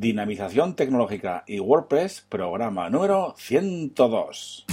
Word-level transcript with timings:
Dinamización 0.00 0.74
Tecnológica 0.74 1.44
y 1.46 1.60
WordPress, 1.60 2.26
programa 2.28 2.90
número 2.90 3.34
102. 3.38 4.66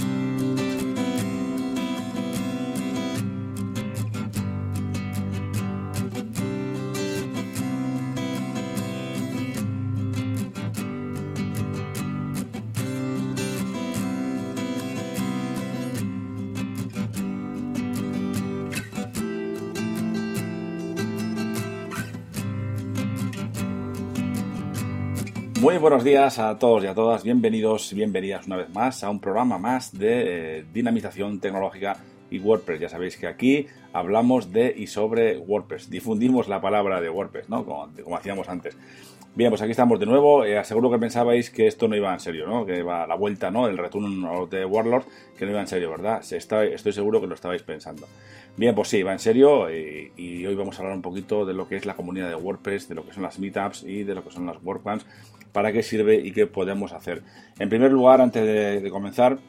Muy 25.61 25.77
buenos 25.77 26.03
días 26.03 26.39
a 26.39 26.57
todos 26.57 26.83
y 26.83 26.87
a 26.87 26.95
todas, 26.95 27.23
bienvenidos 27.23 27.91
y 27.91 27.95
bienvenidas 27.95 28.47
una 28.47 28.57
vez 28.57 28.73
más 28.73 29.03
a 29.03 29.11
un 29.11 29.19
programa 29.19 29.59
más 29.59 29.95
de 29.95 30.57
eh, 30.57 30.65
dinamización 30.73 31.39
tecnológica 31.39 31.97
y 32.31 32.39
WordPress. 32.39 32.81
Ya 32.81 32.89
sabéis 32.89 33.15
que 33.15 33.27
aquí 33.27 33.67
hablamos 33.93 34.51
de 34.51 34.73
y 34.75 34.87
sobre 34.87 35.37
WordPress, 35.37 35.89
difundimos 35.89 36.47
la 36.47 36.61
palabra 36.61 37.01
de 37.01 37.09
WordPress, 37.09 37.49
¿no? 37.49 37.65
Como, 37.65 38.15
hacíamos 38.15 38.49
antes. 38.49 38.77
Bien, 39.33 39.49
pues 39.49 39.61
aquí 39.61 39.71
estamos 39.71 39.99
de 39.99 40.05
nuevo. 40.05 40.43
Eh, 40.43 40.57
aseguro 40.57 40.91
que 40.91 40.97
pensabais 40.97 41.49
que 41.49 41.67
esto 41.67 41.87
no 41.87 41.95
iba 41.95 42.13
en 42.13 42.19
serio, 42.19 42.45
¿no? 42.47 42.65
Que 42.65 42.79
iba 42.79 43.03
a 43.03 43.07
la 43.07 43.15
vuelta, 43.15 43.49
¿no? 43.49 43.67
El 43.67 43.77
retorno 43.77 44.45
de 44.47 44.65
Warlord, 44.65 45.05
que 45.37 45.45
no 45.45 45.51
iba 45.51 45.61
en 45.61 45.67
serio, 45.67 45.89
¿verdad? 45.89 46.21
estoy 46.21 46.93
seguro 46.93 47.21
que 47.21 47.27
lo 47.27 47.35
estabais 47.35 47.63
pensando. 47.63 48.07
Bien, 48.57 48.75
pues 48.75 48.89
sí, 48.89 49.01
va 49.01 49.13
en 49.13 49.19
serio 49.19 49.73
y, 49.73 50.11
y, 50.17 50.45
hoy 50.45 50.55
vamos 50.55 50.77
a 50.77 50.81
hablar 50.81 50.95
un 50.95 51.01
poquito 51.01 51.45
de 51.45 51.53
lo 51.53 51.69
que 51.69 51.77
es 51.77 51.85
la 51.85 51.95
comunidad 51.95 52.27
de 52.27 52.35
WordPress, 52.35 52.89
de 52.89 52.95
lo 52.95 53.05
que 53.05 53.13
son 53.13 53.23
las 53.23 53.39
meetups 53.39 53.83
y 53.83 54.03
de 54.03 54.13
lo 54.13 54.25
que 54.25 54.31
son 54.31 54.45
las 54.45 54.57
WordPlans 54.61 55.05
para 55.51 55.71
qué 55.71 55.83
sirve 55.83 56.15
y 56.15 56.31
qué 56.31 56.47
podemos 56.47 56.93
hacer. 56.93 57.23
En 57.59 57.69
primer 57.69 57.91
lugar, 57.91 58.21
antes 58.21 58.81
de, 58.81 58.89
comenzar, 58.89 59.39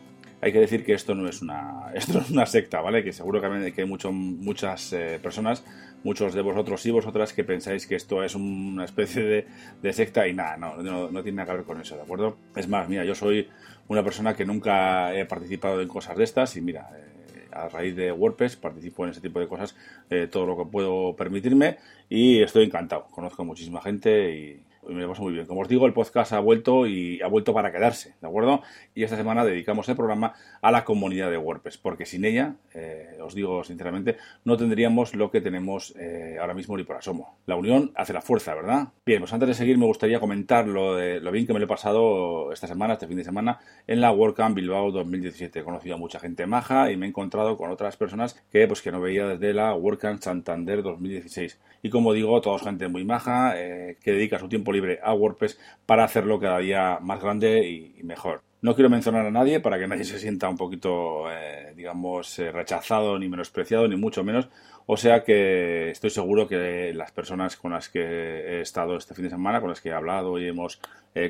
hay 0.43 0.53
que 0.53 0.59
decir 0.59 0.85
que 0.85 0.93
esto 0.93 1.15
no 1.15 1.29
es 1.29 1.41
una, 1.41 1.91
esto 1.95 2.19
es 2.19 2.31
una 2.31 2.45
secta, 2.45 2.81
¿vale? 2.81 3.03
Que 3.03 3.13
seguro 3.13 3.41
que 3.41 3.47
hay, 3.47 3.87
mucho, 3.87 4.13
muchas 4.13 4.93
eh, 4.93 5.19
personas, 5.23 5.65
muchos 6.03 6.35
de 6.35 6.43
vosotros 6.43 6.85
y 6.85 6.91
vosotras 6.91 7.33
que 7.33 7.45
pensáis 7.45 7.87
que 7.87 7.95
esto 7.95 8.23
es 8.25 8.35
una 8.35 8.85
especie 8.85 9.47
de, 9.81 9.93
secta 9.93 10.27
y 10.27 10.35
nada, 10.35 10.57
no, 10.57 10.83
no, 10.83 11.23
tiene 11.23 11.37
nada 11.37 11.53
que 11.53 11.59
ver 11.59 11.65
con 11.65 11.81
eso, 11.81 11.95
¿de 11.95 12.03
acuerdo? 12.03 12.37
Es 12.57 12.69
más, 12.69 12.89
mira, 12.89 13.05
yo 13.05 13.15
soy 13.15 13.49
una 13.87 14.03
persona 14.03 14.35
que 14.35 14.45
nunca 14.45 15.15
he 15.15 15.25
participado 15.27 15.81
en 15.81 15.89
cosas 15.89 16.17
de 16.17 16.25
estas 16.25 16.57
y 16.57 16.61
mira, 16.61 16.91
eh, 16.97 17.47
a 17.53 17.69
raíz 17.69 17.95
de 17.95 18.11
WordPress 18.11 18.57
participo 18.57 19.05
en 19.05 19.11
ese 19.11 19.21
tipo 19.21 19.39
de 19.39 19.47
cosas 19.47 19.77
eh, 20.11 20.27
todo 20.29 20.47
lo 20.47 20.57
que 20.57 20.65
puedo 20.65 21.15
permitirme 21.15 21.79
y 22.09 22.43
estoy 22.43 22.65
encantado. 22.65 23.07
Conozco 23.13 23.45
muchísima 23.45 23.81
gente 23.81 24.35
y, 24.35 24.61
me 24.89 25.03
lo 25.03 25.09
paso 25.09 25.23
muy 25.23 25.33
bien. 25.33 25.47
Como 25.47 25.61
os 25.61 25.69
digo, 25.69 25.87
el 25.87 25.93
podcast 25.93 26.33
ha 26.33 26.41
vuelto 26.41 26.87
y 26.87 27.21
ha 27.23 27.29
vuelto 27.29 27.55
para 27.55 27.71
quedarse, 27.71 28.15
¿de 28.21 28.27
acuerdo? 28.27 28.63
Y 28.95 29.05
esta 29.05 29.17
semana 29.17 29.45
dedicamos 29.45 29.89
el 29.89 29.97
programa 29.97 30.35
a 30.61 30.71
la 30.71 30.85
comunidad 30.85 31.31
de 31.31 31.39
WordPress, 31.39 31.79
porque 31.79 32.07
sin 32.07 32.25
ella, 32.25 32.57
eh, 32.75 33.17
os 33.21 33.35
digo 33.35 33.63
sinceramente, 33.65 34.17
no 34.45 34.57
tendríamos 34.57 35.15
lo 35.15 35.31
que 35.31 35.41
tenemos 35.41 35.95
eh, 35.97 36.37
ahora 36.41 36.55
mismo 36.55 36.77
ni 36.77 36.85
por 36.85 36.97
asomo. 36.97 37.37
La 37.47 37.57
unión 37.57 37.93
hace 37.95 38.13
la 38.13 38.23
fuerza, 38.23 38.55
¿verdad? 38.55 38.89
Bien, 39.07 39.21
pues 39.21 39.33
antes 39.33 39.49
de 39.49 39.55
seguir 39.55 39.79
me 39.79 39.87
gustaría 39.87 40.21
comentar 40.21 40.67
lo, 40.67 40.97
de, 40.97 41.21
lo 41.21 41.31
bien 41.31 41.47
que 41.47 41.53
me 41.53 41.59
lo 41.61 41.67
he 41.67 41.69
pasado 41.69 42.53
esta 42.53 42.67
semana, 42.67 42.95
este 42.95 43.07
fin 43.07 43.17
de 43.17 43.25
semana, 43.25 43.61
en 43.87 44.01
la 44.01 44.11
WordCamp 44.11 44.57
Bilbao 44.57 44.91
2017. 44.91 45.61
He 45.61 45.65
conocido 45.65 45.95
a 45.95 45.99
mucha 45.99 46.19
gente 46.19 46.47
maja 46.47 46.91
y 46.91 46.97
me 46.97 47.07
he 47.07 47.09
encontrado 47.09 47.57
con 47.57 47.71
otras 47.71 47.97
personas 47.97 48.35
que, 48.51 48.67
pues, 48.67 48.83
que 48.83 48.91
no 48.91 49.01
veía 49.01 49.27
desde 49.27 49.55
la 49.55 49.75
WordCamp 49.75 50.21
Santander 50.21 50.83
2016. 50.83 51.61
Y 51.83 51.91
como 51.91 52.13
digo, 52.13 52.41
todos 52.41 52.63
gente 52.63 52.89
muy 52.89 53.05
maja, 53.05 53.55
eh, 53.57 53.97
que 54.03 54.13
dedica 54.13 54.39
su 54.39 54.49
tiempo 54.49 54.72
libre 54.73 54.99
a 55.03 55.15
WordPress 55.15 55.59
para 55.87 56.05
hacerlo 56.05 56.41
cada 56.41 56.59
día 56.59 56.99
más 57.01 57.21
grande 57.21 57.69
y, 57.69 58.03
mejor. 58.03 58.43
No 58.61 58.75
quiero 58.75 58.91
mencionar 58.91 59.27
a 59.27 59.31
nadie 59.31 59.61
para 59.61 59.79
que 59.79 59.87
nadie 59.87 60.05
se 60.05 60.19
sienta 60.19 60.49
un 60.49 60.57
poquito, 60.57 61.31
eh, 61.31 61.73
digamos, 61.77 62.39
eh, 62.39 62.51
rechazado 62.51 63.19
ni 63.19 63.29
menospreciado, 63.29 63.87
ni 63.89 63.97
mucho 63.97 64.25
menos. 64.25 64.49
O 64.87 64.97
sea 64.97 65.23
que 65.23 65.91
estoy 65.91 66.11
seguro 66.11 66.49
que 66.49 66.93
las 66.93 67.13
personas 67.13 67.57
con 67.57 67.73
las 67.73 67.89
que 67.89 68.01
he 68.01 68.61
estado 68.61 68.97
este 68.97 69.15
fin 69.15 69.25
de 69.25 69.31
semana, 69.31 69.61
con 69.61 69.71
las 69.71 69.81
que 69.81 69.91
he 69.91 69.93
hablado 69.93 70.39
y 70.39 70.49
hemos 70.49 70.81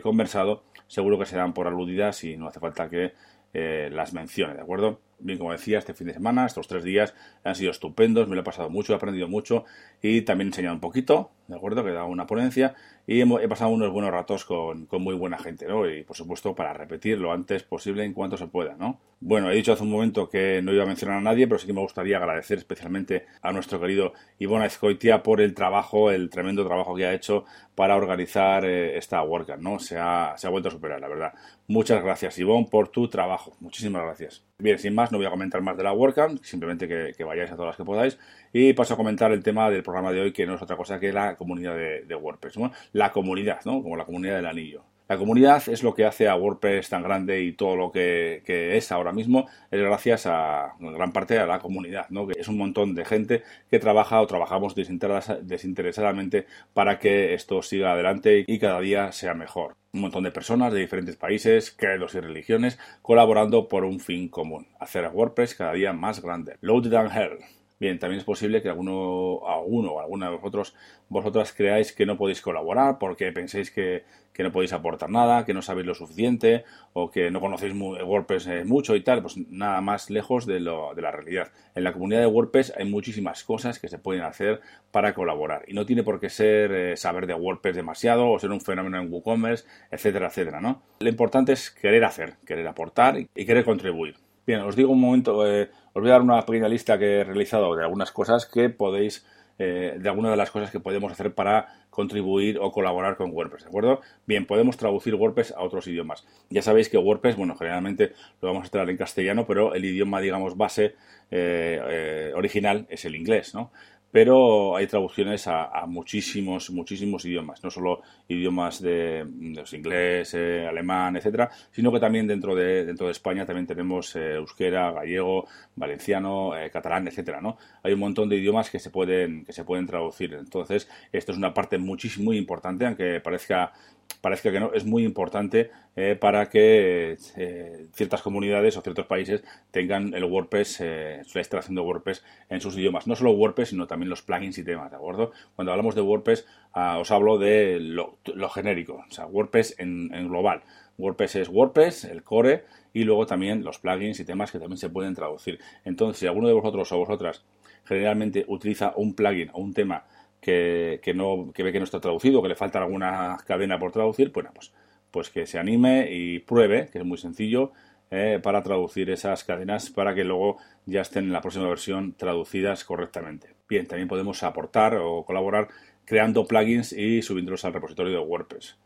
conversado, 0.03 0.63
seguro 0.87 1.19
que 1.19 1.27
serán 1.27 1.53
por 1.53 1.67
aludidas 1.67 2.25
y 2.25 2.37
no 2.39 2.47
hace 2.47 2.61
falta 2.61 2.89
que 2.89 3.13
las 3.53 4.15
mencione, 4.15 4.55
¿de 4.55 4.63
acuerdo? 4.63 5.01
Bien, 5.23 5.39
como 5.39 5.53
decía, 5.53 5.79
este 5.79 5.95
fin 5.95 6.09
de 6.09 6.15
semana, 6.15 6.47
estos 6.47 6.69
tres 6.69 6.85
días 6.85 7.15
han 7.45 7.55
sido 7.55 7.71
estupendos, 7.71 8.29
me 8.29 8.35
lo 8.35 8.43
he 8.43 8.45
pasado 8.45 8.71
mucho, 8.71 8.93
he 8.93 8.97
aprendido 8.97 9.29
mucho 9.29 9.65
y 10.01 10.23
también 10.23 10.49
he 10.49 10.51
enseñado 10.51 10.75
un 10.75 10.81
poquito, 10.81 11.31
¿de 11.49 11.57
acuerdo? 11.57 11.85
Que 11.85 11.91
he 11.91 11.95
dado 11.95 12.09
una 12.09 12.27
ponencia 12.27 12.75
y 13.07 13.21
he 13.21 13.49
pasado 13.49 13.71
unos 13.71 13.91
buenos 13.91 14.11
ratos 14.11 14.45
con, 14.45 14.87
con, 14.87 15.03
muy 15.03 15.15
buena 15.15 15.39
gente, 15.39 15.67
¿no? 15.67 15.89
Y 15.89 16.05
por 16.05 16.17
supuesto 16.17 16.55
para 16.55 16.73
repetir 16.73 17.19
lo 17.19 17.33
antes 17.33 17.63
posible 17.65 18.05
en 18.05 18.13
cuanto 18.13 18.37
se 18.37 18.47
pueda, 18.47 18.77
¿no? 18.77 19.01
Bueno, 19.21 19.51
he 19.51 19.55
dicho 19.55 19.73
hace 19.73 19.83
un 19.83 19.91
momento 19.91 20.29
que 20.29 20.61
no 20.63 20.73
iba 20.73 20.83
a 20.83 20.87
mencionar 20.87 21.19
a 21.19 21.21
nadie, 21.21 21.47
pero 21.47 21.59
sí 21.59 21.67
que 21.67 21.73
me 21.73 21.81
gustaría 21.81 22.17
agradecer 22.17 22.59
especialmente 22.59 23.27
a 23.41 23.53
nuestro 23.53 23.81
querido 23.81 24.13
Ivona 24.39 24.67
Ezcoitia 24.67 25.23
por 25.23 25.41
el 25.41 25.55
trabajo, 25.55 26.11
el 26.11 26.31
tremendo 26.31 26.67
trabajo 26.67 26.95
que 26.95 27.07
ha 27.07 27.15
hecho 27.15 27.45
para 27.75 27.97
organizar 27.97 28.65
eh, 28.65 28.97
esta 28.99 29.23
WordCamp, 29.23 29.63
¿no? 29.63 29.79
Se 29.79 29.97
ha, 29.99 30.35
se 30.37 30.47
ha 30.47 30.51
vuelto 30.51 30.69
a 30.69 30.73
superar, 30.73 31.01
la 31.01 31.09
verdad. 31.09 31.35
Muchas 31.69 32.03
gracias, 32.03 32.39
Ivonne, 32.39 32.69
por 32.71 32.89
tu 32.89 33.09
trabajo. 33.09 33.57
Muchísimas 33.61 34.03
gracias. 34.03 34.52
Bien, 34.63 34.79
sin 34.79 34.95
más, 34.95 35.11
no 35.11 35.19
voy 35.19 35.27
a 35.27 35.31
comentar 35.31 35.61
más 35.61 35.77
de 35.77 35.83
la 35.83 35.93
WordCamp, 35.93 36.41
simplemente 36.45 36.87
que, 36.87 37.25
vayáis 37.25 37.51
a 37.51 37.57
todas 37.57 37.71
las 37.71 37.77
que 37.77 37.85
podáis. 37.85 38.17
Y 38.53 38.73
paso 38.75 38.95
a 38.95 38.97
comentar 38.97 39.33
el 39.33 39.43
tema 39.43 39.69
del 39.69 39.83
programa 39.83 40.13
de 40.13 40.21
hoy, 40.21 40.33
que 40.33 40.47
no 40.47 40.55
es 40.55 40.63
otra 40.63 40.77
cosa 40.77 41.01
que 41.01 41.13
la 41.13 41.35
comunidad 41.35 41.75
de, 41.75 42.15
WordPress. 42.15 42.55
la 42.93 43.11
comunidad, 43.11 43.59
¿no? 43.65 43.83
Como 43.83 43.97
la 43.97 44.05
comunidad 44.05 44.37
del 44.37 44.47
anillo. 44.47 44.85
La 45.09 45.19
comunidad 45.19 45.69
es 45.69 45.83
lo 45.83 45.97
que 45.97 46.05
hace 46.05 46.29
a 46.29 46.37
WordPress 46.37 46.91
tan 46.91 47.03
grande 47.03 47.43
y 47.43 47.55
todo 47.55 47.75
lo 47.75 47.91
que, 47.91 48.41
es 48.47 48.93
ahora 48.93 49.11
mismo 49.11 49.49
es 49.69 49.81
gracias 49.81 50.27
a 50.27 50.75
en 50.79 50.95
gran 50.95 51.11
parte 51.11 51.41
a 51.41 51.47
la 51.47 51.59
comunidad, 51.59 52.09
¿no? 52.11 52.29
que 52.29 52.39
es 52.39 52.47
un 52.47 52.57
montón 52.57 52.95
de 52.95 53.05
gente 53.05 53.43
que 53.69 53.81
trabaja 53.81 54.21
o 54.21 54.29
trabajamos 54.29 54.77
desinteresadamente 54.77 56.47
para 56.73 57.01
que 57.01 57.35
esto 57.35 57.63
siga 57.63 57.95
adelante 57.95 58.45
y 58.47 58.59
cada 58.61 58.81
día 58.81 59.11
sea 59.11 59.35
mejor 59.35 59.75
un 59.93 60.01
montón 60.01 60.25
de 60.25 60.31
personas 60.31 60.73
de 60.73 60.81
diferentes 60.81 61.17
países, 61.17 61.71
credos 61.71 62.15
y 62.15 62.21
religiones, 62.21 62.79
colaborando 63.03 63.69
por 63.69 63.85
un 63.85 64.01
fin 64.01 64.29
común, 64.29 64.69
hacer 64.81 65.05
a 65.05 65.11
WordPress 65.11 65.55
cada 65.55 65.75
día 65.75 65.93
más 65.93 66.23
grande. 66.23 66.57
Loaded 66.63 66.95
and 66.95 67.13
Hell. 67.15 67.62
Bien, 67.83 67.99
también 67.99 68.21
es 68.21 68.25
posible 68.25 68.63
que 68.63 68.69
alguno, 68.69 69.41
alguno 69.45 69.95
o 69.95 70.01
alguna 70.01 70.31
de 70.31 70.37
vosotros, 70.37 70.73
vosotras 71.09 71.53
creáis 71.53 71.93
que 71.93 72.07
no 72.07 72.17
podéis 72.17 72.41
colaborar 72.41 72.97
porque 73.01 73.33
penséis 73.33 73.73
que, 73.73 74.05
no 74.39 74.53
podéis 74.53 74.73
aportar 74.73 75.11
nada, 75.11 75.45
que 75.45 75.53
no 75.53 75.63
sabéis 75.63 75.89
lo 75.89 75.95
suficiente 75.97 76.63
o 76.93 77.11
que 77.11 77.33
no 77.33 77.41
conocéis 77.41 77.75
WordPress 77.75 78.47
eh, 78.47 78.65
mucho 78.65 78.95
y 78.95 79.01
tal, 79.01 79.21
pues 79.21 79.37
nada 79.51 79.81
más 79.81 80.11
lejos 80.11 80.47
de, 80.47 80.61
lo, 80.61 80.95
de 80.95 81.03
la 81.03 81.11
realidad. 81.11 81.51
En 81.75 81.83
la 81.83 81.93
comunidad 81.93 82.21
de 82.21 82.27
WordPress 82.27 82.73
hay 82.77 82.89
muchísimas 82.89 83.43
cosas 83.43 83.81
que 83.81 83.89
se 83.89 83.99
pueden 83.99 84.23
hacer 84.23 84.61
para 84.93 85.13
colaborar 85.13 85.65
y 85.67 85.75
no 85.75 85.85
tiene 85.85 86.05
por 86.05 86.21
qué 86.21 86.31
ser 86.31 86.71
eh, 86.71 86.97
saber 86.97 87.27
de 87.27 87.35
WordPress 87.35 87.75
demasiado 87.75 88.31
o 88.31 88.39
ser 88.39 88.53
un 88.53 88.61
fenómeno 88.61 88.97
en 89.01 89.13
WooCommerce, 89.13 89.67
etcétera, 89.91 90.29
etcétera, 90.29 90.61
¿no? 90.61 90.83
Lo 91.01 91.09
importante 91.09 91.51
es 91.51 91.73
querer 91.73 92.05
hacer, 92.05 92.35
querer 92.47 92.69
aportar 92.69 93.19
y 93.19 93.45
querer 93.45 93.65
contribuir. 93.65 94.22
Bien, 94.45 94.61
os 94.63 94.75
digo 94.75 94.91
un 94.91 95.01
momento, 95.01 95.47
eh, 95.47 95.71
os 95.93 96.03
voy 96.03 96.11
a 96.11 96.15
dar 96.15 96.23
una 96.23 96.45
pequeña 96.45 96.69
lista 96.69 96.99
que 96.99 97.21
he 97.21 97.25
realizado 97.25 97.77
de 97.77 97.85
algunas 97.85 98.11
cosas 98.11 98.45
que 98.45 98.71
podéis, 98.71 99.25
eh, 99.61 99.97
de 100.01 100.09
algunas 100.09 100.33
de 100.33 100.37
las 100.37 100.51
cosas 100.51 100.73
que 100.73 100.81
podemos 100.81 101.13
hacer 101.13 101.33
para 101.33 101.69
contribuir 101.91 102.59
o 102.59 102.73
colaborar 102.73 103.17
con 103.17 103.31
WordPress, 103.31 103.63
¿de 103.63 103.69
acuerdo? 103.69 104.01
Bien, 104.27 104.45
podemos 104.45 104.77
traducir 104.77 105.15
WordPress 105.15 105.53
a 105.53 105.63
otros 105.63 105.87
idiomas. 105.87 106.27
Ya 106.51 106.61
sabéis 106.61 106.89
que 106.89 106.99
WordPress, 106.99 107.37
bueno, 107.37 107.55
generalmente 107.55 108.15
lo 108.41 108.49
vamos 108.49 108.67
a 108.67 108.71
traer 108.71 108.91
en 108.91 108.97
castellano, 108.97 109.47
pero 109.47 109.75
el 109.75 109.85
idioma, 109.85 110.21
digamos, 110.21 110.57
base 110.57 110.97
eh, 111.31 112.33
original 112.35 112.87
es 112.91 113.05
el 113.05 113.15
inglés, 113.15 113.55
¿no? 113.55 113.71
Pero 114.13 114.77
hay 114.77 114.87
traducciones 114.87 115.47
a, 115.49 115.87
muchísimos, 115.87 116.71
muchísimos 116.71 117.25
idiomas, 117.25 117.65
no 117.65 117.71
solo 117.71 118.03
idiomas 118.29 118.81
de, 118.83 119.25
inglés, 119.73 120.35
eh, 120.35 120.67
alemán, 120.69 121.17
etcétera, 121.17 121.51
sino 121.71 121.91
que 121.91 121.99
también 121.99 122.27
dentro 122.27 122.55
de, 122.55 122.85
dentro 122.85 123.07
de 123.07 123.13
España 123.13 123.47
también 123.47 123.67
tenemos 123.67 124.15
eh, 124.15 124.35
euskera, 124.35 124.93
gallego, 124.93 125.49
valenciano, 125.77 126.55
eh, 126.55 126.71
catalán, 126.71 127.09
etcétera, 127.09 127.41
¿no? 127.41 127.57
Hay 127.83 127.95
un 127.95 128.01
montón 128.01 128.29
de 128.29 128.37
idiomas 128.37 128.71
que 128.71 128.79
se 128.79 128.91
pueden, 128.91 129.47
que 129.47 129.55
se 129.55 129.65
pueden 129.65 129.87
traducir. 129.87 130.35
Entonces, 130.35 130.91
esto 131.11 131.33
es 131.33 131.39
una 131.39 131.55
parte 131.55 131.79
muchísimo 131.79 132.27
muy 132.27 132.37
importante, 132.37 132.85
aunque 132.85 133.21
parezca 133.21 133.73
parezca 134.21 134.51
que 134.51 134.61
no, 134.61 134.73
es 134.73 134.85
muy 134.85 135.05
importante 135.05 135.71
eh, 135.97 136.17
para 136.19 136.49
que 136.49 137.17
eh, 137.37 137.87
ciertas 137.93 138.23
comunidades 138.23 138.77
o 138.77 138.81
ciertos 138.81 139.07
países 139.07 139.43
tengan 139.71 140.15
el 140.15 140.25
WordPress, 140.25 140.81
eh, 140.81 141.23
la 141.35 141.41
instalación 141.41 141.75
de 141.75 141.83
WordPress 141.83 142.25
en 142.49 142.61
sus 142.61 142.77
idiomas. 142.77 143.07
No 143.07 143.17
solo 143.17 143.33
WordPress, 143.33 143.71
sino 143.71 143.87
también 143.87 144.09
los 144.09 144.23
plugins 144.23 144.59
y 144.59 144.65
temas, 144.65 144.91
¿de 144.91 144.97
acuerdo? 144.97 145.33
Cuando 145.55 145.73
hablamos 145.73 145.95
de 145.95 146.01
WordPress, 146.01 146.47
ah, 146.73 146.99
os 146.99 147.11
hablo 147.11 147.39
de 147.39 147.79
lo, 147.81 148.19
genérico, 148.51 149.05
o 149.09 149.13
sea, 149.13 149.27
WordPress 149.27 149.77
en, 149.79 150.09
global. 150.29 150.63
WordPress 150.99 151.37
es 151.37 151.49
WordPress, 151.49 152.05
el 152.05 152.23
core, 152.23 152.65
y 152.93 153.05
luego 153.05 153.27
también 153.27 153.65
los 153.65 153.79
plugins 153.79 154.21
y 154.21 154.25
temas 154.25 154.53
que 154.53 154.59
también 154.59 154.79
se 154.79 154.89
pueden 154.89 155.15
traducir. 155.15 155.59
Entonces, 155.85 156.21
si 156.21 156.27
alguno 156.27 156.49
de 156.49 156.55
vosotros 156.55 156.91
o 156.93 156.99
vosotras 156.99 157.45
generalmente 157.85 158.45
utiliza 158.49 158.93
un 158.97 159.15
plugin 159.15 159.51
o 159.53 159.61
un 159.61 159.75
tema 159.75 160.05
que, 160.43 161.13
no, 161.15 161.53
que 161.55 161.63
ve 161.63 161.73
que 161.73 161.79
no 161.79 161.85
está 161.85 162.01
traducido, 162.01 162.43
que 162.43 162.49
le 162.49 162.57
falta 162.57 162.81
alguna 162.81 163.39
cadena 163.47 163.79
por 163.79 163.93
traducir, 163.93 164.33
bueno, 164.33 164.51
pues, 164.53 164.73
pues 165.11 165.31
que 165.31 165.47
se 165.47 165.59
anime 165.59 166.09
y 166.11 166.41
pruebe, 166.41 166.89
que 166.93 166.99
es 166.99 167.05
muy 167.05 167.17
sencillo, 167.17 167.73
eh, 168.11 168.41
para 168.43 168.63
traducir 168.63 169.09
esas 169.09 169.45
cadenas 169.45 169.89
para 169.89 170.15
que 170.15 170.25
luego 170.25 170.59
ya 170.85 171.01
estén 171.01 171.25
en 171.25 171.33
la 171.33 171.41
próxima 171.41 171.69
versión 171.69 172.15
traducidas 172.15 172.85
correctamente. 172.85 173.55
Bien, 173.69 173.87
también 173.87 174.09
podemos 174.09 174.43
aportar 174.43 174.97
o 174.97 175.25
colaborar 175.25 175.69
creando 176.05 176.45
plugins 176.45 176.93
y 176.93 177.23
subiéndolos 177.23 177.65
al 177.65 177.73
repositorio 177.73 178.13
de 178.13 178.19
WordPress. 178.19 178.77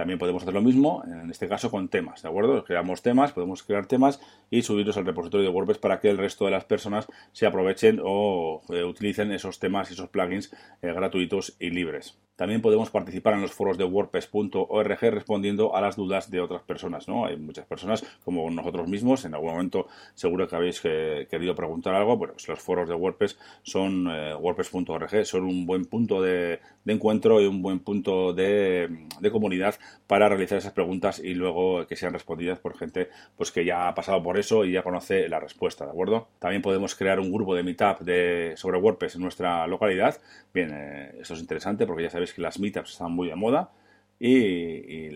También 0.00 0.18
podemos 0.18 0.42
hacer 0.44 0.54
lo 0.54 0.62
mismo, 0.62 1.04
en 1.04 1.30
este 1.30 1.46
caso 1.46 1.70
con 1.70 1.90
temas, 1.90 2.22
¿de 2.22 2.28
acuerdo? 2.30 2.64
Creamos 2.64 3.02
temas, 3.02 3.32
podemos 3.32 3.62
crear 3.62 3.84
temas 3.84 4.18
y 4.48 4.62
subirlos 4.62 4.96
al 4.96 5.04
repositorio 5.04 5.46
de 5.46 5.54
WordPress 5.54 5.76
para 5.76 6.00
que 6.00 6.08
el 6.08 6.16
resto 6.16 6.46
de 6.46 6.52
las 6.52 6.64
personas 6.64 7.06
se 7.32 7.44
aprovechen 7.44 8.00
o 8.02 8.62
eh, 8.70 8.82
utilicen 8.82 9.30
esos 9.30 9.58
temas 9.58 9.90
y 9.90 9.92
esos 9.92 10.08
plugins 10.08 10.56
eh, 10.80 10.90
gratuitos 10.94 11.54
y 11.60 11.68
libres. 11.68 12.18
También 12.34 12.62
podemos 12.62 12.88
participar 12.88 13.34
en 13.34 13.42
los 13.42 13.52
foros 13.52 13.76
de 13.76 13.84
WordPress.org 13.84 14.98
respondiendo 15.02 15.76
a 15.76 15.82
las 15.82 15.96
dudas 15.96 16.30
de 16.30 16.40
otras 16.40 16.62
personas, 16.62 17.06
¿no? 17.06 17.26
Hay 17.26 17.36
muchas 17.36 17.66
personas, 17.66 18.02
como 18.24 18.48
nosotros 18.50 18.88
mismos, 18.88 19.26
en 19.26 19.34
algún 19.34 19.50
momento 19.50 19.88
seguro 20.14 20.48
que 20.48 20.56
habéis 20.56 20.80
eh, 20.84 21.28
querido 21.30 21.54
preguntar 21.54 21.94
algo. 21.94 22.16
Bueno, 22.16 22.32
pues 22.32 22.48
los 22.48 22.58
foros 22.58 22.88
de 22.88 22.94
WordPress 22.94 23.38
son 23.62 24.06
WordPress.org, 24.06 25.26
son 25.26 25.42
un 25.44 25.66
buen 25.66 25.84
punto 25.84 26.22
de, 26.22 26.60
encuentro 26.86 27.42
y 27.42 27.46
un 27.46 27.60
buen 27.60 27.80
punto 27.80 28.32
de, 28.32 29.06
de 29.20 29.30
comunidad 29.30 29.74
para 30.06 30.28
realizar 30.28 30.58
esas 30.58 30.72
preguntas 30.72 31.18
y 31.18 31.34
luego 31.34 31.86
que 31.86 31.96
sean 31.96 32.12
respondidas 32.12 32.58
por 32.58 32.76
gente 32.76 33.08
pues 33.36 33.52
que 33.52 33.64
ya 33.64 33.88
ha 33.88 33.94
pasado 33.94 34.22
por 34.22 34.38
eso 34.38 34.64
y 34.64 34.72
ya 34.72 34.82
conoce 34.82 35.28
la 35.28 35.40
respuesta, 35.40 35.84
¿de 35.84 35.92
acuerdo? 35.92 36.28
También 36.38 36.62
podemos 36.62 36.94
crear 36.94 37.20
un 37.20 37.32
grupo 37.32 37.54
de 37.54 37.62
meetup 37.62 38.00
de, 38.00 38.54
sobre 38.56 38.78
WordPress 38.78 39.14
en 39.14 39.22
nuestra 39.22 39.66
localidad. 39.66 40.20
Bien, 40.52 40.70
eh, 40.72 41.18
eso 41.20 41.34
es 41.34 41.40
interesante 41.40 41.86
porque 41.86 42.02
ya 42.04 42.10
sabéis 42.10 42.32
que 42.32 42.42
las 42.42 42.58
meetups 42.58 42.92
están 42.92 43.12
muy 43.12 43.28
de 43.28 43.36
moda. 43.36 43.70
Y, 44.20 45.10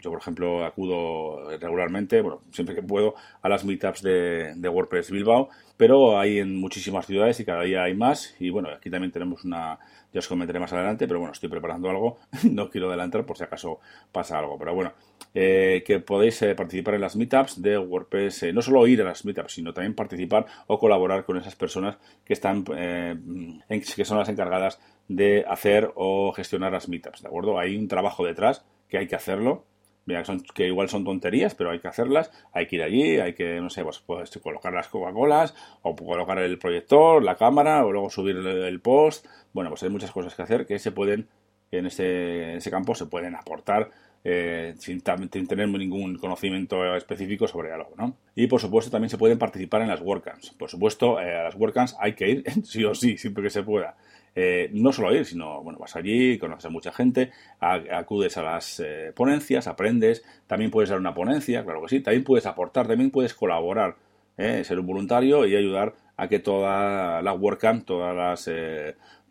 yo, 0.00 0.10
por 0.10 0.20
ejemplo, 0.20 0.64
acudo 0.64 1.50
regularmente, 1.58 2.20
bueno, 2.20 2.40
siempre 2.52 2.74
que 2.74 2.82
puedo, 2.82 3.14
a 3.42 3.48
las 3.48 3.64
meetups 3.64 4.02
de, 4.02 4.54
de, 4.54 4.68
WordPress 4.68 5.10
Bilbao, 5.10 5.48
pero 5.76 6.18
hay 6.18 6.38
en 6.38 6.56
muchísimas 6.56 7.06
ciudades 7.06 7.40
y 7.40 7.44
cada 7.44 7.64
día 7.64 7.82
hay 7.82 7.94
más. 7.94 8.36
Y 8.38 8.50
bueno, 8.50 8.68
aquí 8.68 8.90
también 8.90 9.10
tenemos 9.10 9.44
una, 9.44 9.78
ya 10.14 10.20
os 10.20 10.28
comentaré 10.28 10.60
más 10.60 10.72
adelante, 10.72 11.08
pero 11.08 11.18
bueno, 11.18 11.32
estoy 11.32 11.48
preparando 11.48 11.90
algo, 11.90 12.18
no 12.50 12.70
quiero 12.70 12.88
adelantar 12.88 13.26
por 13.26 13.36
si 13.36 13.42
acaso 13.42 13.80
pasa 14.12 14.38
algo, 14.38 14.56
pero 14.56 14.72
bueno, 14.72 14.92
eh, 15.34 15.82
que 15.84 15.98
podéis 15.98 16.40
eh, 16.42 16.54
participar 16.54 16.94
en 16.94 17.00
las 17.00 17.16
meetups 17.16 17.60
de 17.60 17.76
WordPress, 17.76 18.44
eh, 18.44 18.52
no 18.52 18.62
solo 18.62 18.86
ir 18.86 19.02
a 19.02 19.04
las 19.04 19.24
meetups, 19.24 19.54
sino 19.54 19.74
también 19.74 19.94
participar 19.94 20.46
o 20.68 20.78
colaborar 20.78 21.24
con 21.24 21.36
esas 21.36 21.56
personas 21.56 21.96
que 22.24 22.32
están, 22.32 22.64
que 22.64 24.04
son 24.04 24.18
las 24.18 24.28
encargadas 24.28 24.78
de 25.08 25.44
hacer 25.48 25.90
o 25.96 26.32
gestionar 26.32 26.72
las 26.72 26.88
meetups, 26.88 27.22
¿de 27.22 27.28
acuerdo? 27.28 27.58
Hay 27.58 27.76
un 27.76 27.88
trabajo 27.88 28.24
detrás 28.24 28.43
que 28.88 28.98
hay 28.98 29.06
que 29.06 29.16
hacerlo, 29.16 29.64
Mira, 30.06 30.20
que, 30.20 30.26
son, 30.26 30.40
que 30.40 30.66
igual 30.66 30.88
son 30.88 31.04
tonterías, 31.04 31.54
pero 31.54 31.70
hay 31.70 31.80
que 31.80 31.88
hacerlas, 31.88 32.30
hay 32.52 32.66
que 32.66 32.76
ir 32.76 32.82
allí, 32.82 33.18
hay 33.20 33.32
que, 33.32 33.60
no 33.60 33.70
sé, 33.70 33.82
pues, 33.82 34.00
pues 34.00 34.30
colocar 34.42 34.72
las 34.72 34.88
Coca-Colas, 34.88 35.54
o 35.82 35.96
colocar 35.96 36.38
el 36.38 36.58
proyector, 36.58 37.22
la 37.22 37.36
cámara, 37.36 37.84
o 37.86 37.92
luego 37.92 38.10
subir 38.10 38.36
el, 38.36 38.80
post. 38.80 39.26
Bueno, 39.54 39.70
pues 39.70 39.82
hay 39.82 39.88
muchas 39.88 40.10
cosas 40.10 40.34
que 40.34 40.42
hacer 40.42 40.66
que 40.66 40.78
se 40.78 40.92
pueden, 40.92 41.28
en 41.70 41.86
ese, 41.86 42.50
en 42.50 42.56
ese 42.58 42.70
campo 42.70 42.94
se 42.94 43.06
pueden 43.06 43.34
aportar 43.34 43.90
eh, 44.26 44.74
sin, 44.78 45.00
tener 45.00 45.68
ningún 45.68 46.16
conocimiento 46.16 46.96
específico 46.96 47.48
sobre 47.48 47.72
algo, 47.72 47.90
¿no? 47.96 48.16
Y 48.34 48.46
por 48.46 48.60
supuesto 48.60 48.90
también 48.90 49.10
se 49.10 49.18
pueden 49.18 49.38
participar 49.38 49.82
en 49.82 49.88
las 49.88 50.00
WordCamps. 50.00 50.50
Por 50.52 50.68
supuesto, 50.68 51.20
eh, 51.20 51.34
a 51.34 51.44
las 51.44 51.56
WordCamps 51.56 51.96
hay 51.98 52.14
que 52.14 52.28
ir, 52.28 52.44
sí 52.64 52.84
o 52.84 52.94
sí, 52.94 53.16
siempre 53.16 53.42
que 53.42 53.50
se 53.50 53.62
pueda. 53.62 53.96
Eh, 54.36 54.68
no 54.72 54.92
solo 54.92 55.14
ir, 55.14 55.24
sino, 55.24 55.62
bueno, 55.62 55.78
vas 55.78 55.94
allí, 55.94 56.38
conoces 56.38 56.64
a 56.66 56.70
mucha 56.70 56.92
gente, 56.92 57.30
acudes 57.60 58.36
a 58.36 58.42
las 58.42 58.80
eh, 58.80 59.12
ponencias, 59.14 59.68
aprendes, 59.68 60.24
también 60.46 60.70
puedes 60.70 60.90
dar 60.90 60.98
una 60.98 61.14
ponencia, 61.14 61.62
claro 61.64 61.82
que 61.82 61.88
sí, 61.88 62.00
también 62.00 62.24
puedes 62.24 62.46
aportar, 62.46 62.88
también 62.88 63.10
puedes 63.10 63.32
colaborar, 63.32 63.96
eh, 64.36 64.64
ser 64.64 64.80
un 64.80 64.86
voluntario 64.86 65.46
y 65.46 65.54
ayudar 65.54 65.94
a 66.16 66.28
que 66.28 66.40
toda 66.40 67.22
la 67.22 67.32
WordCamp, 67.32 67.84
todas 67.84 68.14
las 68.16 68.48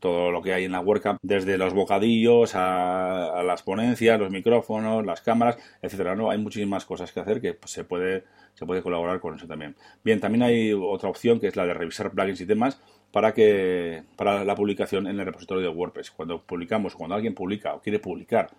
todo 0.03 0.31
lo 0.31 0.41
que 0.41 0.53
hay 0.53 0.65
en 0.65 0.73
la 0.73 0.81
WordCamp, 0.81 1.17
desde 1.21 1.57
los 1.57 1.73
bocadillos 1.73 2.55
a, 2.55 3.41
las 3.45 3.63
ponencias, 3.63 4.19
los 4.19 4.29
micrófonos, 4.29 5.05
las 5.05 5.21
cámaras, 5.21 5.57
etcétera. 5.81 6.13
¿no? 6.13 6.29
Hay 6.29 6.37
muchísimas 6.39 6.83
cosas 6.83 7.13
que 7.13 7.21
hacer 7.21 7.39
que 7.39 7.53
pues, 7.53 7.71
se 7.71 7.85
puede, 7.85 8.25
se 8.53 8.65
puede 8.65 8.81
colaborar 8.81 9.21
con 9.21 9.35
eso 9.35 9.47
también. 9.47 9.77
Bien, 10.03 10.19
también 10.19 10.43
hay 10.43 10.73
otra 10.73 11.07
opción 11.07 11.39
que 11.39 11.47
es 11.47 11.55
la 11.55 11.65
de 11.65 11.73
revisar 11.73 12.11
plugins 12.11 12.41
y 12.41 12.45
temas 12.45 12.81
para 13.13 13.33
que 13.33 14.03
para 14.17 14.43
la 14.43 14.55
publicación 14.55 15.07
en 15.07 15.21
el 15.21 15.25
repositorio 15.25 15.63
de 15.63 15.69
WordPress. 15.69 16.11
Cuando 16.11 16.41
publicamos, 16.41 16.95
cuando 16.95 17.15
alguien 17.15 17.33
publica 17.33 17.73
o 17.73 17.79
quiere 17.79 17.99
publicar 17.99 18.49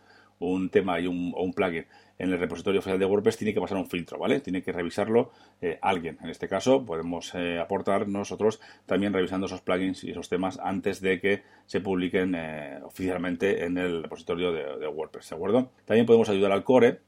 un 0.50 0.70
tema 0.70 1.00
y 1.00 1.06
un, 1.06 1.32
o 1.35 1.43
un 1.43 1.52
plugin 1.52 1.85
en 2.19 2.32
el 2.32 2.38
repositorio 2.38 2.81
oficial 2.81 2.99
de 2.99 3.06
WordPress 3.06 3.37
tiene 3.37 3.52
que 3.52 3.61
pasar 3.61 3.76
un 3.76 3.88
filtro, 3.88 4.19
¿vale? 4.19 4.41
Tiene 4.41 4.62
que 4.62 4.73
revisarlo 4.73 5.32
eh, 5.61 5.79
alguien. 5.82 6.19
En 6.23 6.31
este 6.31 6.49
caso 6.49 6.85
podemos 6.85 7.35
eh, 7.35 7.58
aportar 7.58 8.08
nosotros 8.08 8.61
también 8.87 9.12
revisando 9.12 9.46
esos 9.46 9.62
plugins 9.62 10.05
y 10.05 10.11
esos 10.11 10.29
temas 10.29 10.58
antes 10.62 11.00
de 11.00 11.20
que 11.20 11.43
se 11.67 11.81
publiquen 11.81 12.35
eh, 12.37 12.79
oficialmente 12.85 13.64
en 13.64 13.79
el 13.79 14.02
repositorio 14.05 14.52
de, 14.52 14.87
WordPress, 14.87 15.31
¿de 15.31 15.37
acuerdo? 15.37 15.70
También 15.85 16.06
podemos 16.06 16.29
ayudar 16.29 16.52
al 16.52 16.64
core 16.64 17.00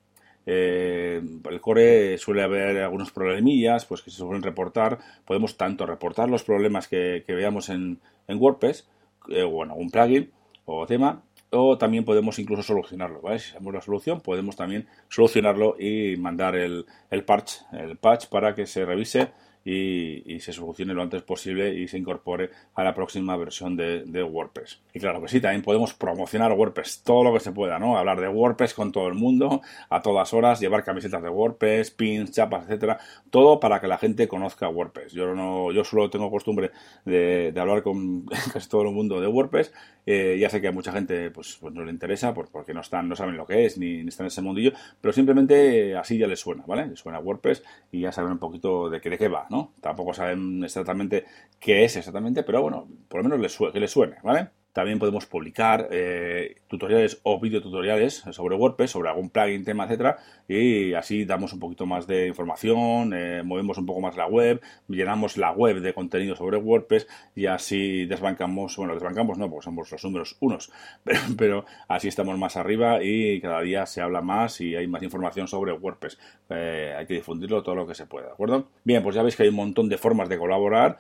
el 0.47 1.61
core 1.61 2.19
suele 2.19 2.45
haber 2.45 2.79
algunos 2.79 3.11
problemillas 3.11 3.85
pues 3.85 4.03
que 4.03 4.13
se 4.13 4.19
suelen 4.19 4.45
reportar. 4.45 4.99
Podemos 5.25 5.57
tanto 5.57 5.87
reportar 5.87 6.31
los 6.31 6.45
problemas 6.45 6.87
que, 6.87 7.25
veamos 7.27 7.69
en, 7.69 7.99
WordPress 8.29 8.89
eh, 9.31 9.43
o 9.43 9.65
en 9.65 9.71
algún 9.71 9.91
plugin 9.91 10.31
o 10.65 10.87
tema 10.87 11.26
o 11.51 11.79
también 11.79 12.05
podemos 12.05 12.39
incluso 12.39 12.63
solucionarlo. 12.63 13.21
Si 13.39 13.51
sabemos 13.51 13.75
la 13.75 13.81
solución, 13.81 14.21
podemos 14.21 14.57
también 14.57 14.87
solucionarlo 15.09 15.77
y 15.79 16.17
mandar 16.17 16.57
el, 16.57 16.87
el, 17.11 17.25
patch, 17.25 17.63
el 17.73 17.97
patch 17.97 18.27
para 18.27 18.55
que 18.55 18.67
se 18.67 18.85
revise 18.85 19.31
y, 19.67 20.39
se 20.39 20.53
solucione 20.53 20.95
lo 20.95 21.03
antes 21.03 21.23
posible 21.23 21.75
y 21.75 21.89
se 21.89 21.99
incorpore 21.99 22.51
a 22.75 22.85
la 22.85 22.95
próxima 22.95 23.37
versión 23.37 23.77
de, 23.77 24.23
WordPress. 24.23 24.81
Y 24.95 25.01
claro 25.01 25.21
que 25.21 25.29
sí, 25.29 25.41
también 25.41 25.63
podemos 25.63 25.93
promocionar 25.93 26.53
WordPress 26.53 27.03
todo 27.03 27.25
lo 27.25 27.33
que 27.33 27.41
se 27.41 27.51
pueda, 27.51 27.79
¿no? 27.79 27.99
Hablar 27.99 28.21
de 28.21 28.29
WordPress 28.29 28.75
con 28.75 28.93
todo 28.93 29.09
el 29.09 29.15
mundo 29.15 29.61
a 29.91 30.03
todas 30.03 30.33
horas, 30.33 30.61
llevar 30.61 30.85
camisetas 30.85 31.23
de 31.23 31.29
WordPress, 31.29 31.91
pins, 31.91 32.31
chapas, 32.31 32.65
etcétera, 32.65 32.99
todo 33.31 33.59
para 33.59 33.81
que 33.81 33.89
la 33.89 33.99
gente 33.99 34.29
conozca 34.29 34.69
WordPress. 34.69 35.13
Yo 35.13 35.35
no, 35.35 35.73
yo 35.73 35.83
solo 35.83 36.11
tengo 36.11 36.31
costumbre 36.31 36.71
de, 37.05 37.53
hablar 37.57 37.83
con 37.83 38.25
casi 38.53 38.69
todo 38.69 38.83
el 38.83 38.93
mundo 38.93 39.21
de 39.21 39.27
WordPress. 39.27 39.73
Eh, 40.09 40.39
ya 40.41 40.49
sé 40.49 40.61
que 40.61 40.69
a 40.69 40.73
mucha 40.73 40.93
gente 40.93 41.33
pues, 41.33 41.59
pues 41.61 41.75
no 41.75 41.85
le 41.85 41.91
interesa 41.91 42.33
porque 42.33 42.73
no 42.73 42.81
están, 42.81 43.09
no 43.09 43.17
saben 43.17 43.37
lo 43.37 43.45
que 43.45 43.67
es 43.67 43.77
ni, 43.79 44.07
están 44.07 44.27
en 44.27 44.29
ese 44.29 44.43
mundillo, 44.43 44.71
pero 45.01 45.13
simplemente 45.13 45.97
así 45.97 46.17
ya 46.17 46.29
les 46.29 46.39
suena, 46.39 46.63
¿vale? 46.65 46.87
Les 46.87 47.01
suena 47.01 47.19
WordPress 47.19 47.65
y 47.91 48.03
ya 48.03 48.13
saben 48.13 48.31
un 48.31 48.39
poquito 48.39 48.89
de 48.89 49.01
qué, 49.01 49.11
de 49.11 49.19
qué 49.19 49.27
va, 49.27 49.49
¿no? 49.51 49.56
Tampoco 49.81 50.15
saben 50.15 50.65
exactamente 50.65 51.25
qué 51.61 51.85
es 51.85 51.97
exactamente, 51.97 52.43
pero 52.43 52.63
bueno, 52.63 52.89
por 53.09 53.19
lo 53.19 53.25
menos 53.29 53.41
les 53.41 53.73
que 53.73 53.81
les 53.81 53.91
suene, 53.91 54.17
¿vale? 54.23 54.51
También 54.77 54.99
podemos 54.99 55.25
publicar 55.25 55.89
eh, 55.91 56.57
tutoriales 56.69 57.19
o 57.23 57.41
videotutoriales 57.41 58.25
sobre 58.31 58.57
WordPress, 58.57 58.91
sobre 58.91 59.09
algún 59.09 59.31
plugin, 59.31 59.65
tema, 59.65 59.85
etcétera, 59.85 60.19
y 60.49 60.93
así 60.93 61.25
damos 61.25 61.55
un 61.55 61.61
poquito 61.61 61.87
más 61.87 62.07
de 62.07 62.27
información, 62.27 63.15
eh, 63.15 63.43
movemos 63.43 63.79
un 63.79 63.87
poco 63.87 64.03
más 64.03 64.19
la 64.19 64.27
web, 64.27 64.61
llenamos 64.87 65.39
la 65.39 65.51
web 65.51 65.81
de 65.81 65.95
contenido 65.95 66.37
sobre 66.37 66.59
WordPress 66.59 67.09
y 67.35 67.47
así 67.47 68.05
desbancamos, 68.05 68.77
bueno, 68.77 68.93
desbancamos 68.93 69.39
no, 69.39 69.49
porque 69.49 69.65
somos 69.65 69.91
los 69.91 70.05
números 70.05 70.37
unos, 70.41 70.71
pero, 71.39 71.65
así 71.89 72.09
estamos 72.09 72.37
más 72.37 72.59
arriba 72.59 73.03
y 73.03 73.41
cada 73.41 73.63
día 73.63 73.87
se 73.87 74.03
habla 74.03 74.21
más 74.21 74.61
y 74.61 74.77
hay 74.77 74.87
más 74.87 75.03
información 75.03 75.49
sobre 75.49 75.73
WordPress. 75.73 76.19
Eh, 76.51 76.95
hay 76.99 77.07
que 77.07 77.15
difundirlo 77.15 77.63
todo 77.63 77.77
lo 77.77 77.87
que 77.87 77.95
se 77.95 78.05
pueda, 78.05 78.27
¿de 78.27 78.33
acuerdo? 78.33 78.69
Bien, 78.85 79.03
pues 79.03 79.17
ya 79.17 79.23
veis 79.23 79.37
que 79.37 79.45
hay 79.45 79.49
un 79.49 79.57
montón 79.57 79.89
de 79.89 79.97
formas 79.97 80.29
de 80.29 80.37
colaborar 80.37 80.99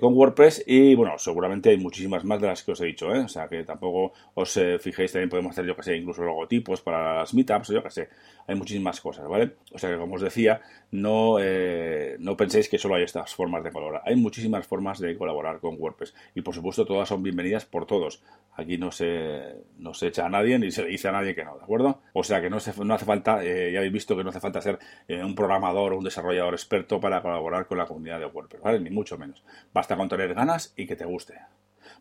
con 0.00 0.12
WordPress 0.12 0.64
y 0.66 0.94
bueno, 0.94 1.16
seguramente 1.16 1.70
hay 1.70 1.78
muchísimas 1.78 2.22
más 2.24 2.38
de 2.38 2.48
las 2.48 2.62
que 2.62 2.72
os 2.72 2.80
he 2.82 2.84
dicho 2.84 3.03
¿eh? 3.12 3.18
O 3.18 3.28
sea, 3.28 3.48
que 3.48 3.64
tampoco 3.64 4.12
os 4.34 4.56
eh, 4.56 4.78
fijéis, 4.78 5.10
también 5.10 5.28
podemos 5.28 5.50
hacer, 5.50 5.66
yo 5.66 5.74
que 5.74 5.82
sé, 5.82 5.96
incluso 5.96 6.22
logotipos 6.22 6.80
para 6.80 7.16
las 7.16 7.34
meetups, 7.34 7.68
yo 7.68 7.82
que 7.82 7.90
sé, 7.90 8.08
hay 8.46 8.54
muchísimas 8.54 9.00
cosas, 9.00 9.26
¿vale? 9.26 9.56
O 9.72 9.78
sea, 9.78 9.90
que 9.90 9.96
como 9.96 10.14
os 10.14 10.22
decía, 10.22 10.60
no, 10.92 11.38
eh, 11.40 12.16
no 12.20 12.36
penséis 12.36 12.68
que 12.68 12.78
solo 12.78 12.94
hay 12.94 13.02
estas 13.02 13.34
formas 13.34 13.64
de 13.64 13.72
colaborar. 13.72 14.02
Hay 14.04 14.16
muchísimas 14.16 14.66
formas 14.66 15.00
de 15.00 15.16
colaborar 15.16 15.58
con 15.58 15.76
WordPress 15.78 16.14
y, 16.34 16.42
por 16.42 16.54
supuesto, 16.54 16.86
todas 16.86 17.08
son 17.08 17.22
bienvenidas 17.22 17.64
por 17.64 17.86
todos. 17.86 18.22
Aquí 18.56 18.78
no 18.78 18.92
se, 18.92 19.56
no 19.78 19.94
se 19.94 20.08
echa 20.08 20.26
a 20.26 20.28
nadie 20.28 20.58
ni 20.58 20.70
se 20.70 20.82
le 20.82 20.88
dice 20.90 21.08
a 21.08 21.12
nadie 21.12 21.34
que 21.34 21.44
no, 21.44 21.56
¿de 21.56 21.64
acuerdo? 21.64 22.00
O 22.12 22.22
sea, 22.22 22.40
que 22.40 22.48
no, 22.48 22.58
no 22.84 22.94
hace 22.94 23.04
falta, 23.04 23.42
ya 23.42 23.78
habéis 23.78 23.92
visto 23.92 24.16
que 24.16 24.22
no 24.22 24.30
hace 24.30 24.40
falta 24.40 24.60
ser 24.60 24.78
un 25.08 25.34
programador 25.34 25.92
o 25.92 25.98
un 25.98 26.04
desarrollador 26.04 26.54
experto 26.54 27.00
para 27.00 27.20
colaborar 27.20 27.66
con 27.66 27.78
la 27.78 27.86
comunidad 27.86 28.20
de 28.20 28.26
WordPress, 28.26 28.62
¿vale? 28.62 28.80
Ni 28.80 28.90
mucho 28.90 29.18
menos. 29.18 29.42
Basta 29.72 29.96
con 29.96 30.08
tener 30.08 30.34
ganas 30.34 30.72
y 30.76 30.86
que 30.86 30.96
te 30.96 31.04
guste. 31.04 31.34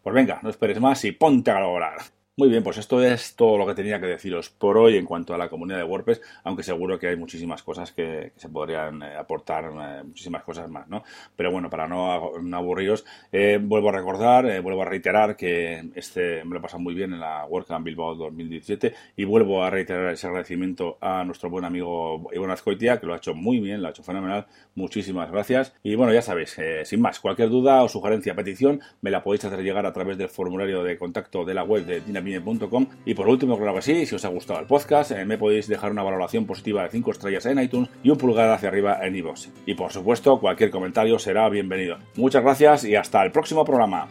Pues 0.02 0.14
venga, 0.14 0.40
no 0.44 0.50
esperes 0.50 0.80
más 0.80 1.04
y 1.06 1.12
ponte 1.12 1.52
a 1.52 1.56
colaborar. 1.56 1.98
Muy 2.36 2.50
bien, 2.50 2.64
pues 2.64 2.80
esto 2.80 3.00
es 3.04 3.36
todo 3.36 3.60
lo 3.60 3.68
que 3.68 3.76
tenía 3.76 4.00
que 4.00 4.08
deciros 4.08 4.50
por 4.50 4.76
hoy 4.76 4.98
en 4.98 5.06
cuanto 5.06 5.36
a 5.36 5.38
la 5.38 5.50
comunidad 5.50 5.78
de 5.78 5.84
WordPress, 5.84 6.20
aunque 6.44 6.64
seguro 6.64 6.98
que 6.98 7.10
hay 7.10 7.16
muchísimas 7.16 7.62
cosas 7.62 7.92
que, 7.92 8.32
se 8.36 8.50
podrían 8.50 9.04
eh, 9.04 9.16
aportar, 9.16 9.66
eh, 9.66 10.04
muchísimas 10.04 10.42
cosas 10.42 10.68
más, 10.68 10.88
¿no? 10.88 11.04
Pero 11.36 11.52
bueno, 11.52 11.70
para 11.70 11.88
no, 11.88 12.12
aburriros, 12.56 13.06
eh, 13.32 13.60
vuelvo 13.62 13.90
a 13.90 13.92
recordar, 13.92 14.62
vuelvo 14.64 14.82
a 14.82 14.86
reiterar 14.86 15.38
que 15.38 15.92
este 15.94 16.44
me 16.44 16.54
lo 16.54 16.58
he 16.58 16.62
pasado 16.64 16.82
muy 16.82 16.96
bien 16.96 17.14
en 17.14 17.20
la 17.20 17.46
WordCamp 17.46 17.86
Bilbao 17.86 18.16
2017 18.16 18.96
y 19.16 19.26
vuelvo 19.26 19.64
a 19.64 19.70
reiterar 19.70 20.12
ese 20.12 20.26
agradecimiento 20.26 20.98
a 21.02 21.24
nuestro 21.24 21.52
buen 21.52 21.66
amigo 21.66 22.32
Iván 22.34 22.50
Azcoitia, 22.50 23.00
que 23.00 23.06
lo 23.06 23.14
ha 23.14 23.18
hecho 23.18 23.36
muy 23.36 23.60
bien, 23.60 23.84
lo 23.84 23.90
ha 23.90 23.92
hecho 23.92 24.02
fenomenal. 24.02 24.48
Muchísimas 24.74 25.30
gracias. 25.30 25.76
Y 25.84 25.94
bueno, 25.94 26.12
ya 26.12 26.24
sabéis, 26.24 26.58
sin 26.86 27.00
más, 27.00 27.20
cualquier 27.20 27.50
duda 27.50 27.84
o 27.84 27.90
sugerencia, 27.90 28.34
petición, 28.34 28.82
me 29.02 29.12
la 29.12 29.22
podéis 29.22 29.46
hacer 29.46 29.62
llegar 29.62 29.86
a 29.86 29.94
través 29.94 30.18
del 30.18 30.30
formulario 30.30 30.82
de 30.82 30.98
contacto 30.98 31.46
de 31.46 31.54
la 31.54 31.64
web 31.64 31.86
de 31.86 32.02
Y 33.06 33.14
por 33.14 33.28
último, 33.28 33.58
claro 33.58 33.76
que 33.76 33.82
sí, 33.82 34.06
si 34.06 34.16
os 34.16 34.26
ha 34.26 34.30
gustado 34.30 34.60
el 34.60 34.66
podcast, 34.66 35.12
eh, 35.12 35.26
me 35.26 35.38
podéis 35.38 35.68
dejar 35.68 35.92
una 35.92 36.04
valoración 36.04 36.46
positiva 36.46 36.84
de 36.84 36.90
5 36.90 37.12
estrellas 37.12 37.46
en 37.46 37.60
iTunes 37.60 37.90
y 38.04 38.10
un 38.10 38.18
pulgar 38.18 38.50
hacia 38.50 38.70
arriba 38.70 39.00
en 39.02 39.16
iVoox. 39.16 39.50
Y 39.66 39.76
por 39.76 39.92
supuesto, 39.92 40.40
cualquier 40.40 40.70
comentario 40.70 41.20
será 41.20 41.50
bienvenido. 41.50 41.98
Muchas 42.16 42.44
gracias 42.44 42.86
y 42.86 42.96
hasta 42.96 43.24
el 43.24 43.32
próximo 43.32 43.66
programa. 43.66 44.10